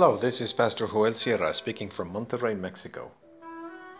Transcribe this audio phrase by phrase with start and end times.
[0.00, 3.10] Hello, this is Pastor Joel Sierra speaking from Monterrey, Mexico.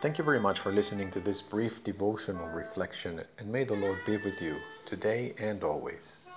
[0.01, 3.99] Thank you very much for listening to this brief devotional reflection, and may the Lord
[4.07, 6.29] be with you today and always.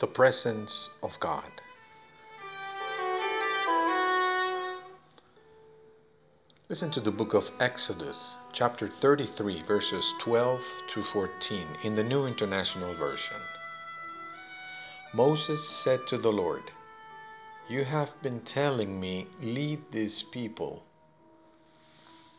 [0.00, 1.52] The presence of God.
[6.68, 10.60] Listen to the book of Exodus, chapter 33, verses 12
[10.94, 13.40] to 14 in the New International Version.
[15.12, 16.70] Moses said to the Lord,
[17.68, 20.84] You have been telling me, lead these people,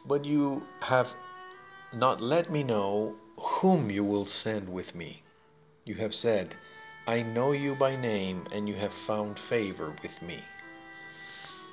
[0.06, 1.08] but you have
[1.94, 5.22] not let me know whom you will send with me.
[5.84, 6.56] You have said,
[7.06, 10.40] I know you by name, and you have found favor with me.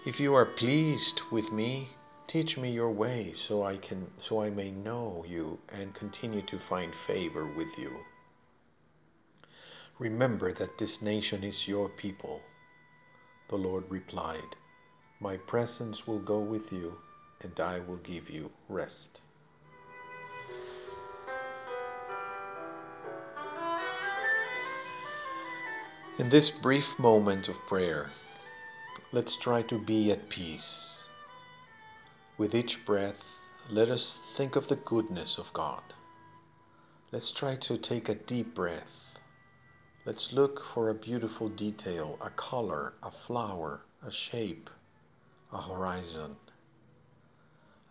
[0.05, 1.91] If you are pleased with me,
[2.27, 6.59] teach me your way so I can so I may know you and continue to
[6.59, 7.93] find favor with you.
[9.99, 12.41] Remember that this nation is your people.
[13.49, 14.55] The Lord replied,
[15.19, 16.97] My presence will go with you,
[17.41, 19.21] and I will give you rest.
[26.21, 28.13] In this brief moment of prayer,
[29.11, 31.01] let's try to be at peace.
[32.37, 33.25] With each breath,
[33.69, 35.83] let us think of the goodness of God.
[37.11, 39.08] Let's try to take a deep breath
[40.09, 44.71] Let's look for a beautiful detail, a color, a flower, a shape,
[45.53, 46.37] a horizon.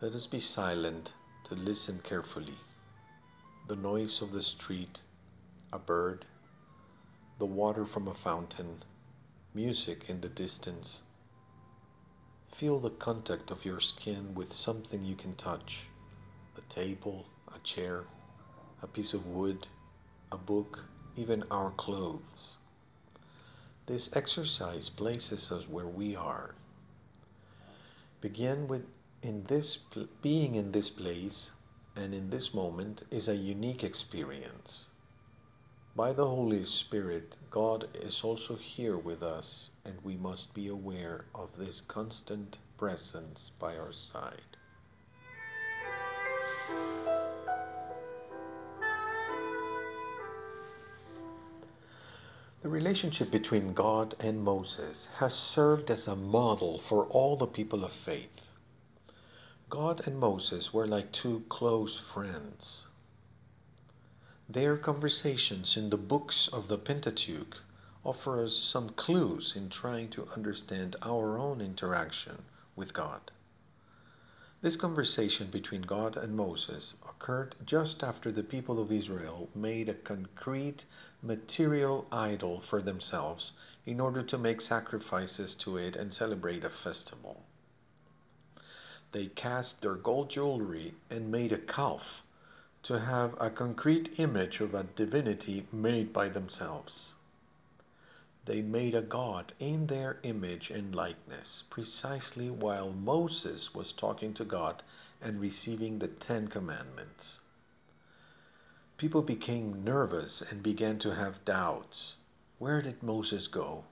[0.02, 1.12] Let us be silent
[1.48, 2.58] to listen carefully.
[3.68, 4.98] The noise of the street,
[5.72, 6.26] a bird,
[7.38, 8.82] the water from a fountain,
[9.54, 11.02] music in the distance.
[12.52, 15.82] Feel the contact of your skin with something you can touch
[16.58, 18.06] a table, a chair,
[18.82, 19.68] a piece of wood,
[20.32, 20.80] a book,
[21.18, 22.58] even our clothes.
[23.88, 26.54] This exercise places us where we are.
[28.22, 28.86] Begin with
[29.24, 29.80] in this
[30.22, 31.52] being in this place
[31.96, 34.86] and in this moment is a unique experience.
[35.96, 41.26] By the Holy Spirit, God is also here with us, and we must be aware
[41.34, 44.58] of this constant presence by our side.
[52.64, 57.84] The relationship between God and Moses has served as a model for all the people
[57.84, 58.42] of faith.
[59.70, 62.88] God and Moses were like two close friends.
[64.50, 67.58] Their conversations in the books of the Pentateuch
[68.04, 72.46] offer us some clues in trying to understand our own interaction
[72.76, 73.30] with God.
[74.60, 79.94] This conversation between God and Moses occurred just after the people of Israel made a
[79.94, 80.84] concrete
[81.22, 83.52] material idol for themselves
[83.86, 87.44] in order to make sacrifices to it and celebrate a festival.
[89.12, 92.24] They cast their gold jewelry and made a calf
[92.84, 97.14] to have a concrete image of a divinity made by themselves
[98.48, 104.46] they made a god in their image and likeness, precisely while Moses was talking to
[104.46, 104.82] God
[105.22, 107.42] and receiving the Ten Commandments.
[108.96, 112.16] People became nervous and began to have doubts.
[112.58, 113.84] Where did Moses go?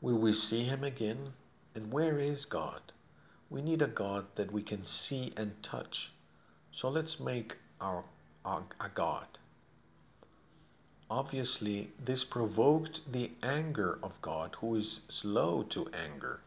[0.00, 1.32] Will we see him again?
[1.76, 2.82] And where is God?
[3.48, 6.10] We need a God that we can see and touch.
[6.72, 8.04] So let's make our,
[8.44, 9.26] our a God.
[11.14, 16.40] Obviously, this provoked the anger of God, who is slow to anger.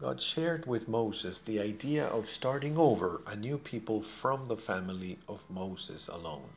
[0.00, 5.20] God shared with Moses the idea of starting over a new people from the family
[5.28, 6.50] of Moses alone.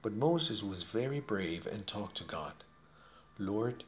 [0.00, 2.54] But Moses was very brave and talked to God
[3.38, 3.84] Lord,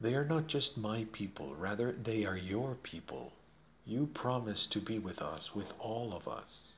[0.00, 3.30] they are not just my people, rather, they are your people.
[3.84, 6.72] You promised to be with us, with all of us.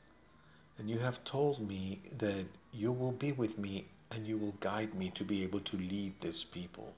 [0.81, 4.95] And you have told me that you will be with me and you will guide
[4.95, 6.95] me to be able to lead this people.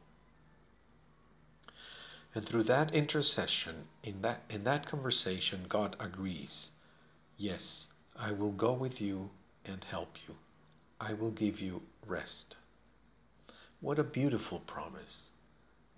[2.34, 6.68] And through that intercession, in that, in that conversation, God agrees
[7.36, 9.30] Yes, I will go with you
[9.64, 10.34] and help you.
[11.00, 12.56] I will give you rest.
[13.80, 15.30] What a beautiful promise.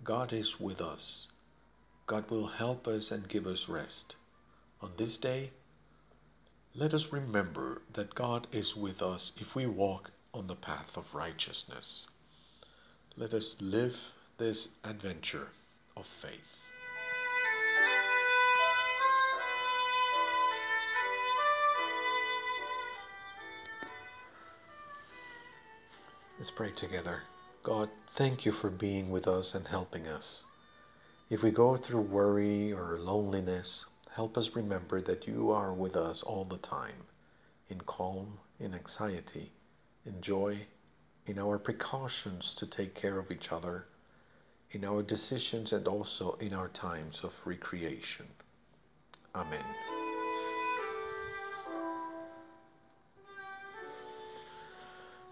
[0.03, 1.27] God is with us.
[2.05, 4.15] God will help us and give us rest.
[4.81, 5.51] On this day,
[6.75, 11.13] let us remember that God is with us if we walk on the path of
[11.13, 12.07] righteousness.
[13.17, 13.95] Let us live
[14.37, 15.49] this adventure
[15.97, 16.39] of faith.
[26.39, 27.21] Let's pray together.
[27.61, 30.43] God, thank you for being with us and helping us.
[31.29, 33.85] If we go through worry or loneliness,
[34.15, 37.05] help us remember that you are with us all the time,
[37.69, 39.51] in calm, in anxiety,
[40.05, 40.59] in joy,
[41.25, 43.85] in our precautions to take care of each other,
[44.71, 48.25] in our decisions, and also in our times of recreation.
[49.35, 49.63] Amen.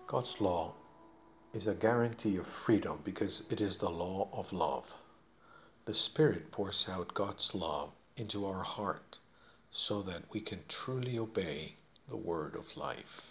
[0.07, 0.74] God's law
[1.54, 4.86] is a guarantee of freedom because it is the law of love.
[5.86, 9.18] The Spirit pours out God's love into our heart
[9.72, 11.75] so that we can truly obey
[12.07, 13.22] the word of life.